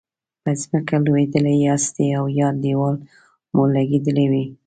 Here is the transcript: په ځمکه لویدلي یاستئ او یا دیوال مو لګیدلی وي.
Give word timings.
په 0.43 0.51
ځمکه 0.61 0.95
لویدلي 1.05 1.55
یاستئ 1.67 2.07
او 2.19 2.25
یا 2.39 2.47
دیوال 2.63 2.95
مو 3.53 3.63
لګیدلی 3.75 4.25
وي. 4.31 4.45